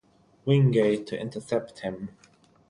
[0.45, 2.09] Wingate to intercept him.